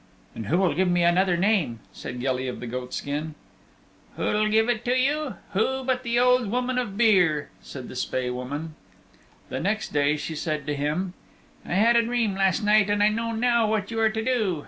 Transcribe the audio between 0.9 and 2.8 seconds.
another name?" said Gilly of the